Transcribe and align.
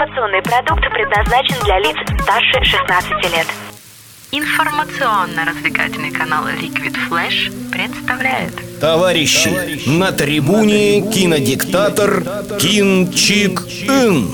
Информационный 0.00 0.40
продукт 0.40 0.80
предназначен 0.94 1.62
для 1.62 1.78
лиц 1.78 1.94
старше 2.22 2.64
16 2.64 3.10
лет. 3.34 3.46
Информационно-развлекательный 4.32 6.10
канал 6.10 6.46
Liquid 6.46 6.96
Flash 7.06 7.52
представляет 7.70 8.50
Товарищи, 8.80 9.90
на 9.90 10.10
трибуне 10.10 11.02
кинодиктатор 11.02 12.24
Кин 12.58 13.12
Чик 13.12 13.60
Ин. 13.88 14.30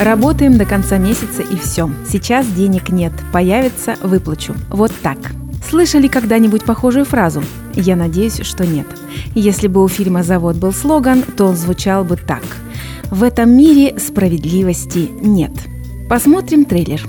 Работаем 0.00 0.56
до 0.56 0.64
конца 0.64 0.96
месяца 0.96 1.42
и 1.42 1.58
все. 1.58 1.90
Сейчас 2.10 2.46
денег 2.46 2.88
нет. 2.88 3.12
Появится– 3.34 3.96
выплачу. 4.02 4.54
Вот 4.70 4.92
так. 5.02 5.18
Слышали 5.68 6.08
когда-нибудь 6.08 6.64
похожую 6.64 7.04
фразу? 7.04 7.44
Я 7.74 7.96
надеюсь, 7.96 8.40
что 8.46 8.64
нет. 8.64 8.86
Если 9.34 9.66
бы 9.68 9.84
у 9.84 9.88
фильма 9.88 10.22
«Завод» 10.22 10.56
был 10.56 10.72
слоган, 10.72 11.22
то 11.22 11.44
он 11.44 11.56
звучал 11.56 12.02
бы 12.02 12.16
так. 12.16 12.42
В 13.12 13.24
этом 13.24 13.50
мире 13.50 13.98
справедливости 13.98 15.10
нет. 15.20 15.52
Посмотрим 16.08 16.64
трейлер. 16.64 17.02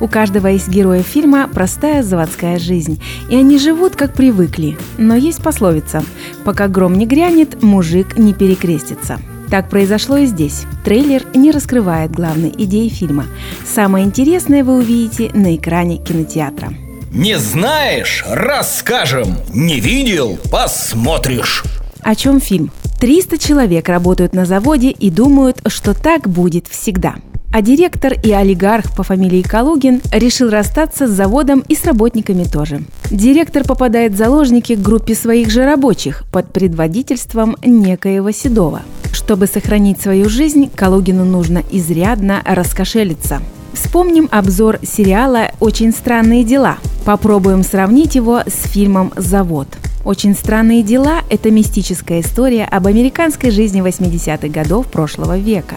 У 0.00 0.08
каждого 0.08 0.50
из 0.50 0.66
героев 0.66 1.06
фильма 1.06 1.46
простая 1.46 2.02
заводская 2.02 2.58
жизнь, 2.58 3.00
и 3.30 3.36
они 3.36 3.60
живут 3.60 3.94
как 3.94 4.14
привыкли. 4.14 4.76
Но 4.98 5.14
есть 5.14 5.40
пословица 5.40 6.02
«Пока 6.44 6.66
гром 6.66 6.98
не 6.98 7.06
грянет, 7.06 7.62
мужик 7.62 8.18
не 8.18 8.34
перекрестится». 8.34 9.20
Так 9.48 9.70
произошло 9.70 10.16
и 10.16 10.26
здесь. 10.26 10.64
Трейлер 10.84 11.22
не 11.32 11.52
раскрывает 11.52 12.10
главной 12.10 12.52
идеи 12.58 12.88
фильма. 12.88 13.26
Самое 13.64 14.04
интересное 14.04 14.64
вы 14.64 14.76
увидите 14.78 15.30
на 15.32 15.54
экране 15.54 15.98
кинотеатра. 15.98 16.74
Не 17.12 17.38
знаешь? 17.38 18.24
Расскажем. 18.28 19.36
Не 19.54 19.78
видел? 19.78 20.40
Посмотришь. 20.50 21.62
О 22.02 22.16
чем 22.16 22.40
фильм? 22.40 22.72
300 22.98 23.38
человек 23.38 23.88
работают 23.88 24.32
на 24.32 24.46
заводе 24.46 24.90
и 24.90 25.10
думают, 25.10 25.60
что 25.66 25.94
так 25.94 26.28
будет 26.28 26.66
всегда. 26.66 27.16
А 27.52 27.62
директор 27.62 28.12
и 28.12 28.32
олигарх 28.32 28.94
по 28.94 29.02
фамилии 29.02 29.42
Калугин 29.42 30.02
решил 30.12 30.50
расстаться 30.50 31.06
с 31.06 31.10
заводом 31.10 31.60
и 31.68 31.74
с 31.74 31.84
работниками 31.84 32.44
тоже. 32.44 32.82
Директор 33.10 33.64
попадает 33.64 34.12
в 34.12 34.16
заложники 34.16 34.74
к 34.74 34.82
группе 34.82 35.14
своих 35.14 35.50
же 35.50 35.64
рабочих 35.64 36.24
под 36.32 36.52
предводительством 36.52 37.56
некоего 37.64 38.30
Седова. 38.30 38.82
Чтобы 39.12 39.46
сохранить 39.46 40.00
свою 40.00 40.28
жизнь, 40.28 40.70
Калугину 40.74 41.24
нужно 41.24 41.62
изрядно 41.70 42.42
раскошелиться. 42.44 43.40
Вспомним 43.72 44.28
обзор 44.30 44.78
сериала 44.82 45.52
«Очень 45.60 45.92
странные 45.92 46.44
дела». 46.44 46.78
Попробуем 47.04 47.62
сравнить 47.62 48.14
его 48.14 48.40
с 48.46 48.68
фильмом 48.68 49.12
«Завод». 49.16 49.68
«Очень 50.06 50.36
странные 50.36 50.84
дела»– 50.84 51.22
это 51.30 51.50
мистическая 51.50 52.20
история 52.20 52.64
об 52.64 52.86
американской 52.86 53.50
жизни 53.50 53.82
80-х 53.82 54.46
годов 54.46 54.86
прошлого 54.86 55.36
века. 55.36 55.74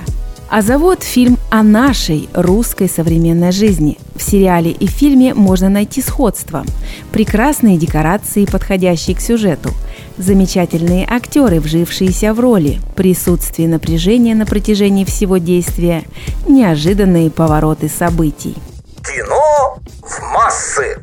А 0.51 0.61
завод– 0.61 1.01
фильм 1.03 1.39
о 1.49 1.63
нашей 1.63 2.29
русской 2.35 2.87
современной 2.87 3.51
жизни. 3.51 3.97
В 4.15 4.21
сериале 4.21 4.69
и 4.69 4.85
фильме 4.85 5.33
можно 5.33 5.67
найти 5.67 6.03
сходство. 6.03 6.63
Прекрасные 7.11 7.79
декорации, 7.79 8.45
подходящие 8.45 9.15
к 9.15 9.19
сюжету. 9.19 9.71
Замечательные 10.19 11.07
актеры, 11.09 11.59
вжившиеся 11.59 12.35
в 12.35 12.39
роли. 12.39 12.79
Присутствие 12.95 13.67
напряжения 13.67 14.35
на 14.35 14.45
протяжении 14.45 15.05
всего 15.05 15.37
действия. 15.37 16.03
Неожиданные 16.47 17.31
повороты 17.31 17.89
событий. 17.89 18.55
Кино 19.03 19.79
в 20.03 20.21
массы. 20.35 20.99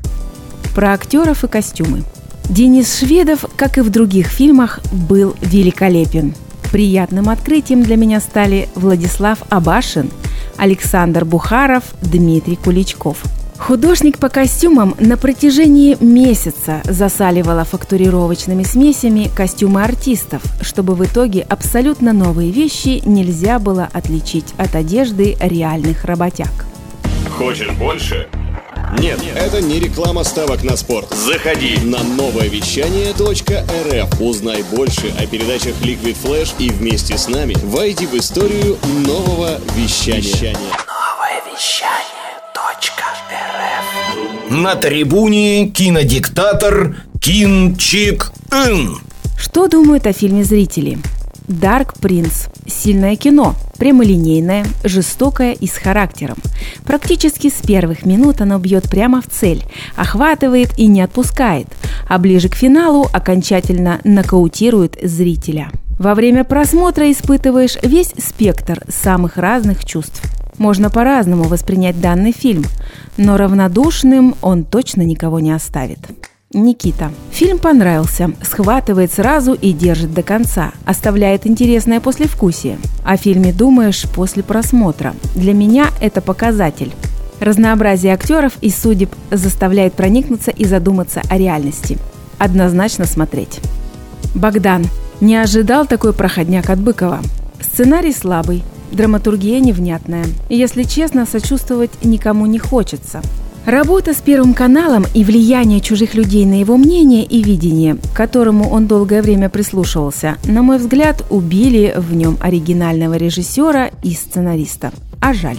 Про 0.77 0.93
актеров 0.93 1.43
и 1.43 1.49
костюмы. 1.49 2.05
Денис 2.49 2.99
Шведов, 2.99 3.45
как 3.57 3.79
и 3.79 3.81
в 3.81 3.91
других 3.91 4.29
фильмах, 4.29 4.81
был 4.93 5.35
великолепен– 5.41 6.35
Приятным 6.73 7.29
открытием 7.29 7.83
для 7.83 7.97
меня 7.97 8.21
стали 8.21 8.69
Владислав 8.75 9.39
Абашин, 9.49 10.11
Александр 10.57 11.25
Бухаров, 11.25 11.85
Дмитрий 12.03 12.57
Куличков. 12.57 13.23
Художник 13.57 14.19
по 14.19 14.29
костюмам 14.29 14.95
на 14.99 15.17
протяжении 15.17 15.97
месяца 16.01 16.83
засаливала 16.85 17.65
фактурировочными 17.65 18.65
смесями 18.65 19.31
костюмы 19.35 19.83
артистов, 19.83 20.43
чтобы 20.61 20.95
в 20.95 21.05
итоге 21.05 21.41
абсолютно 21.49 22.13
новые 22.13 22.51
вещи 22.51 23.01
нельзя 23.07 23.59
было 23.59 23.89
отличить 23.91 24.53
от 24.59 24.75
одежды 24.75 25.37
реальных 25.41 26.05
работяг. 26.05 26.67
Хочешь 27.31 27.71
больше? 27.79 28.29
Нет, 28.99 29.21
это 29.37 29.61
не 29.61 29.79
реклама 29.79 30.25
ставок 30.25 30.63
на 30.65 30.77
спорт. 30.77 31.13
Заходи 31.13 31.77
на 31.85 32.03
новое 32.03 32.49
вещание 32.49 33.13
.рф. 33.13 34.21
Узнай 34.21 34.63
больше 34.63 35.13
о 35.19 35.27
передачах 35.27 35.75
Liquid 35.83 36.17
Flash 36.23 36.55
и 36.59 36.71
вместе 36.71 37.19
с 37.19 37.29
нами 37.29 37.55
войди 37.63 38.07
в 38.07 38.15
историю 38.15 38.79
нового 39.07 39.61
вещания. 39.77 40.57
Новое 40.57 41.43
вещание 41.53 42.07
.рф. 42.55 44.51
На 44.51 44.77
трибуне 44.77 45.69
кинодиктатор 45.69 46.97
Кин 47.21 47.77
Чик 47.77 48.33
Ин. 48.51 48.97
Что 49.37 49.69
думают 49.69 50.07
о 50.07 50.13
фильме 50.13 50.43
зрители? 50.45 50.99
Dark 51.47 51.99
Prince– 52.01 52.49
сильное 52.67 53.17
кино, 53.17 53.55
прямолинейное, 53.79 54.67
жестокое 54.85 55.53
и 55.53 55.67
с 55.67 55.73
характером. 55.73 56.37
Практически 56.85 57.49
с 57.49 57.63
первых 57.67 58.05
минут 58.05 58.41
оно 58.41 58.59
бьет 58.59 58.89
прямо 58.91 59.21
в 59.21 59.27
цель, 59.27 59.65
охватывает 59.97 60.79
и 60.79 60.87
не 60.87 61.03
отпускает, 61.03 61.67
а 62.09 62.19
ближе 62.19 62.49
к 62.49 62.55
финалу 62.55 63.07
окончательно 63.13 64.01
нокаутирует 64.05 64.99
зрителя. 65.03 65.71
Во 65.99 66.15
время 66.15 66.45
просмотра 66.45 67.11
испытываешь 67.11 67.79
весь 67.83 68.13
спектр 68.19 68.83
самых 68.89 69.39
разных 69.39 69.85
чувств. 69.85 70.23
Можно 70.59 70.91
по-разному 70.91 71.45
воспринять 71.45 72.01
данный 72.01 72.33
фильм, 72.33 72.65
но 73.17 73.37
равнодушным 73.37 74.35
он 74.43 74.65
точно 74.65 75.03
никого 75.03 75.41
не 75.41 75.53
оставит. 75.53 76.01
Никита. 76.55 77.11
Фильм 77.33 77.59
понравился, 77.59 78.31
схватывает 78.41 79.13
сразу 79.13 79.53
и 79.53 79.73
держит 79.73 80.15
до 80.15 80.23
конца, 80.23 80.73
оставляет 80.85 81.47
интересное 81.47 82.01
послевкусие. 82.01 82.79
О 83.05 83.17
фильме 83.17 83.53
думаешь 83.53 84.07
после 84.15 84.43
просмотра. 84.45 85.15
Для 85.35 85.53
меня 85.53 85.89
это 86.01 86.21
показатель. 86.21 86.93
Разнообразие 87.41 88.15
актеров 88.15 88.55
и 88.61 88.71
судеб 88.71 89.13
заставляет 89.31 89.95
проникнуться 89.95 90.53
и 90.53 90.65
задуматься 90.65 91.21
о 91.29 91.37
реальности. 91.37 91.99
Однозначно 92.39 93.07
смотреть. 93.07 93.61
Богдан. 94.35 94.87
Не 95.21 95.37
ожидал 95.37 95.87
такой 95.87 96.13
проходняк 96.13 96.71
от 96.71 96.79
Быкова. 96.79 97.21
Сценарий 97.61 98.13
слабый, 98.13 98.63
драматургия 98.93 99.59
невнятная. 99.61 100.27
Если 100.49 100.85
честно, 100.85 101.27
сочувствовать 101.27 102.05
никому 102.05 102.47
не 102.47 102.59
хочется. 102.59 103.21
Работа 103.67 104.15
с 104.15 104.19
Первым 104.19 104.55
каналом 104.55 105.07
и 105.13 105.25
влияние 105.25 105.81
чужих 105.81 106.15
людей 106.15 106.47
на 106.47 106.61
его 106.61 106.77
мнение 106.77 107.25
и 107.25 107.43
видение, 107.43 107.97
к 107.97 108.17
которому 108.17 108.71
он 108.71 108.87
долгое 108.87 109.23
время 109.23 109.49
прислушивался, 109.49 110.37
на 110.45 110.63
мой 110.63 110.79
взгляд, 110.79 111.25
убили 111.31 111.93
в 111.97 112.15
нем 112.15 112.39
оригинального 112.41 113.15
режиссера 113.15 113.91
и 114.05 114.15
сценариста. 114.15 114.93
А 115.21 115.35
жаль. 115.35 115.59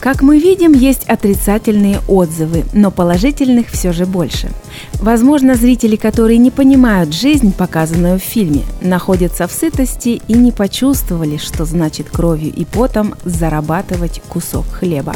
Как 0.00 0.22
мы 0.22 0.38
видим, 0.38 0.72
есть 0.72 1.04
отрицательные 1.04 2.00
отзывы, 2.08 2.64
но 2.72 2.90
положительных 2.90 3.68
все 3.68 3.92
же 3.92 4.06
больше. 4.06 4.48
Возможно, 4.94 5.56
зрители, 5.56 5.96
которые 5.96 6.38
не 6.38 6.50
понимают 6.50 7.12
жизнь, 7.12 7.52
показанную 7.52 8.18
в 8.18 8.22
фильме, 8.22 8.62
находятся 8.80 9.46
в 9.46 9.52
сытости 9.52 10.22
и 10.26 10.32
не 10.32 10.52
почувствовали, 10.52 11.36
что 11.36 11.66
значит 11.66 12.08
кровью 12.08 12.50
и 12.50 12.64
потом 12.64 13.14
зарабатывать 13.26 14.22
кусок 14.26 14.64
хлеба. 14.68 15.12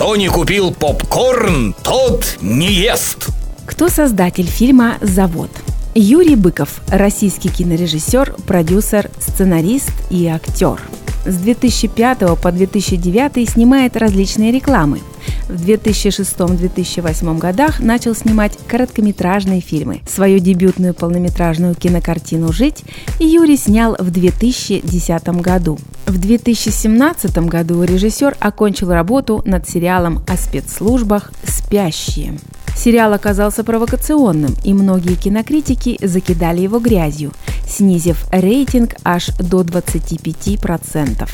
Кто 0.00 0.16
не 0.16 0.28
купил 0.28 0.72
попкорн, 0.72 1.74
тот 1.82 2.38
не 2.40 2.72
ест. 2.72 3.28
Кто 3.66 3.90
создатель 3.90 4.46
фильма 4.46 4.96
«Завод»? 5.02 5.50
Юрий 5.94 6.36
Быков, 6.36 6.80
российский 6.88 7.50
кинорежиссер, 7.50 8.34
продюсер, 8.46 9.10
сценарист 9.20 9.92
и 10.08 10.26
актер. 10.26 10.80
С 11.26 11.36
2005 11.36 12.40
по 12.40 12.50
2009 12.50 13.50
снимает 13.50 13.96
различные 13.96 14.52
рекламы. 14.52 15.00
В 15.48 15.68
2006-2008 15.68 17.38
годах 17.38 17.80
начал 17.80 18.14
снимать 18.14 18.56
короткометражные 18.66 19.60
фильмы. 19.60 20.00
Свою 20.08 20.38
дебютную 20.38 20.94
полнометражную 20.94 21.74
кинокартину 21.74 22.52
«Жить» 22.52 22.84
Юрий 23.18 23.58
снял 23.58 23.96
в 23.98 24.10
2010 24.10 25.28
году. 25.40 25.78
В 26.06 26.18
2017 26.18 27.36
году 27.46 27.82
режиссер 27.82 28.36
окончил 28.40 28.90
работу 28.90 29.42
над 29.44 29.68
сериалом 29.68 30.22
о 30.26 30.36
спецслужбах 30.36 31.32
«Спящие». 31.44 32.38
Сериал 32.76 33.12
оказался 33.12 33.64
провокационным, 33.64 34.54
и 34.64 34.72
многие 34.72 35.14
кинокритики 35.14 35.98
закидали 36.02 36.60
его 36.62 36.78
грязью, 36.78 37.32
снизив 37.68 38.26
рейтинг 38.32 38.94
аж 39.04 39.28
до 39.38 39.62
25%. 39.62 41.28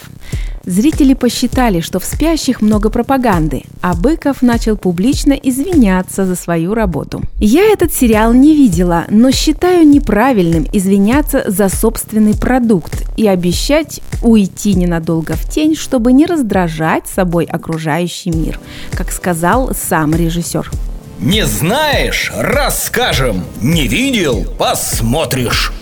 Зрители 0.66 1.14
посчитали, 1.14 1.80
что 1.80 2.00
в 2.00 2.04
«Спящих» 2.04 2.60
много 2.60 2.90
пропаганды, 2.90 3.62
а 3.80 3.94
Быков 3.94 4.42
начал 4.42 4.76
публично 4.76 5.32
извиняться 5.32 6.26
за 6.26 6.34
свою 6.34 6.74
работу. 6.74 7.22
Я 7.38 7.72
этот 7.72 7.94
сериал 7.94 8.32
не 8.32 8.52
видела, 8.52 9.04
но 9.08 9.30
считаю 9.30 9.86
неправильным 9.86 10.66
извиняться 10.72 11.44
за 11.46 11.68
собственный 11.68 12.34
продукт 12.34 13.04
и 13.16 13.28
обещать 13.28 14.00
уйти 14.24 14.74
ненадолго 14.74 15.34
в 15.34 15.48
тень, 15.48 15.76
чтобы 15.76 16.12
не 16.12 16.26
раздражать 16.26 17.06
собой 17.06 17.44
окружающий 17.44 18.32
мир, 18.32 18.58
как 18.90 19.12
сказал 19.12 19.70
сам 19.72 20.16
режиссер. 20.16 20.68
Не 21.20 21.46
знаешь? 21.46 22.30
Расскажем. 22.36 23.42
Не 23.62 23.86
видел? 23.86 24.44
Посмотришь. 24.58 25.72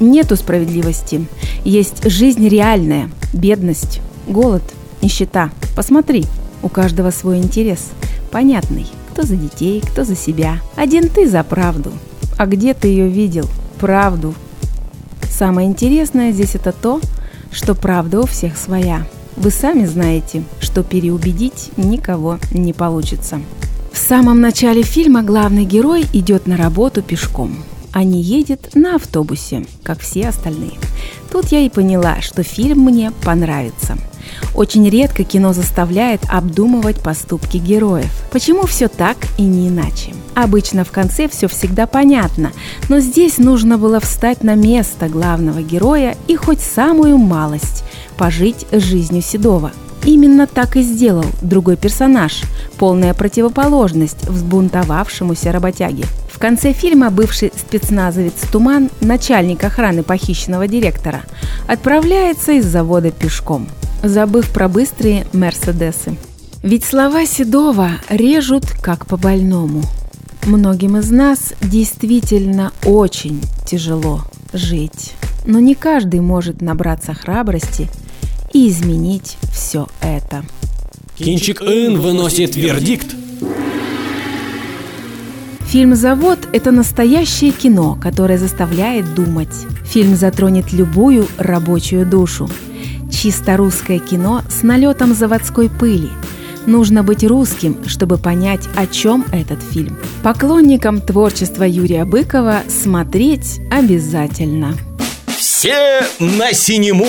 Нету 0.00 0.34
справедливости. 0.34 1.26
Есть 1.64 2.10
жизнь 2.10 2.48
реальная, 2.48 3.08
бедность, 3.32 4.00
голод, 4.26 4.64
нищета. 5.02 5.50
Посмотри, 5.76 6.26
у 6.62 6.68
каждого 6.68 7.12
свой 7.12 7.38
интерес. 7.38 7.90
Понятный. 8.32 8.86
Кто 9.12 9.22
за 9.22 9.36
детей, 9.36 9.80
кто 9.80 10.02
за 10.02 10.16
себя. 10.16 10.60
Один 10.74 11.10
ты 11.10 11.28
за 11.28 11.44
правду. 11.44 11.92
А 12.36 12.46
где 12.46 12.74
ты 12.74 12.88
ее 12.88 13.08
видел? 13.08 13.48
Правду. 13.78 14.34
Самое 15.30 15.68
интересное 15.68 16.32
здесь 16.32 16.56
это 16.56 16.72
то, 16.72 17.00
что 17.52 17.76
правда 17.76 18.20
у 18.20 18.26
всех 18.26 18.58
своя. 18.58 19.06
Вы 19.36 19.52
сами 19.52 19.86
знаете, 19.86 20.42
что 20.58 20.82
переубедить 20.82 21.70
никого 21.76 22.38
не 22.50 22.72
получится. 22.72 23.40
В 23.96 23.98
самом 23.98 24.42
начале 24.42 24.82
фильма 24.82 25.22
главный 25.22 25.64
герой 25.64 26.04
идет 26.12 26.46
на 26.46 26.58
работу 26.58 27.00
пешком 27.00 27.64
а 27.96 28.04
не 28.04 28.20
едет 28.20 28.74
на 28.74 28.96
автобусе, 28.96 29.64
как 29.82 30.00
все 30.00 30.28
остальные. 30.28 30.72
Тут 31.32 31.46
я 31.46 31.60
и 31.60 31.70
поняла, 31.70 32.20
что 32.20 32.42
фильм 32.42 32.80
мне 32.80 33.10
понравится. 33.24 33.96
Очень 34.54 34.86
редко 34.90 35.24
кино 35.24 35.54
заставляет 35.54 36.20
обдумывать 36.28 37.02
поступки 37.02 37.56
героев. 37.56 38.10
Почему 38.30 38.66
все 38.66 38.88
так 38.88 39.16
и 39.38 39.42
не 39.44 39.68
иначе? 39.68 40.12
Обычно 40.34 40.84
в 40.84 40.92
конце 40.92 41.26
все 41.26 41.48
всегда 41.48 41.86
понятно, 41.86 42.52
но 42.90 43.00
здесь 43.00 43.38
нужно 43.38 43.78
было 43.78 43.98
встать 43.98 44.44
на 44.44 44.56
место 44.56 45.08
главного 45.08 45.62
героя 45.62 46.18
и 46.28 46.36
хоть 46.36 46.60
самую 46.60 47.16
малость 47.16 47.82
пожить 48.18 48.66
жизнью 48.72 49.22
Седова. 49.22 49.72
Именно 50.06 50.46
так 50.46 50.76
и 50.76 50.82
сделал 50.82 51.26
другой 51.42 51.76
персонаж, 51.76 52.42
полная 52.78 53.12
противоположность 53.12 54.26
взбунтовавшемуся 54.28 55.50
работяге. 55.50 56.04
В 56.32 56.38
конце 56.38 56.72
фильма 56.72 57.10
бывший 57.10 57.52
спецназовец 57.56 58.34
Туман, 58.52 58.88
начальник 59.00 59.64
охраны 59.64 60.04
похищенного 60.04 60.68
директора, 60.68 61.22
отправляется 61.66 62.52
из 62.52 62.66
завода 62.66 63.10
пешком, 63.10 63.66
забыв 64.04 64.48
про 64.50 64.68
быстрые 64.68 65.26
«Мерседесы». 65.32 66.16
Ведь 66.62 66.84
слова 66.84 67.26
Седова 67.26 67.90
режут 68.08 68.64
как 68.80 69.06
по 69.06 69.16
больному. 69.16 69.82
Многим 70.46 70.96
из 70.98 71.10
нас 71.10 71.52
действительно 71.60 72.72
очень 72.84 73.42
тяжело 73.66 74.20
жить. 74.52 75.14
Но 75.46 75.58
не 75.58 75.74
каждый 75.74 76.20
может 76.20 76.62
набраться 76.62 77.12
храбрости 77.14 77.88
и 78.56 78.68
изменить 78.70 79.36
все 79.52 79.86
это. 80.00 80.44
Кинчик 81.18 81.60
Ин 81.62 82.00
выносит 82.00 82.56
вердикт– 82.56 83.14
Фильм 85.68 85.96
«Завод»– 85.96 86.38
это 86.52 86.70
настоящее 86.70 87.50
кино, 87.50 87.98
которое 88.00 88.38
заставляет 88.38 89.14
думать. 89.14 89.52
Фильм 89.84 90.14
затронет 90.14 90.72
любую 90.72 91.26
рабочую 91.38 92.06
душу. 92.06 92.48
Чисто 93.12 93.56
русское 93.56 93.98
кино 93.98 94.42
с 94.48 94.62
налетом 94.62 95.12
заводской 95.12 95.68
пыли. 95.68 96.08
Нужно 96.66 97.02
быть 97.02 97.24
русским, 97.24 97.76
чтобы 97.86 98.16
понять, 98.16 98.68
о 98.76 98.86
чем 98.86 99.24
этот 99.32 99.60
фильм. 99.60 99.98
Поклонникам 100.22 101.00
творчества 101.00 101.64
Юрия 101.64 102.04
Быкова 102.04 102.62
смотреть 102.68 103.60
обязательно. 103.70 104.74
Все 105.36 106.00
на 106.20 106.52
синему! 106.52 107.08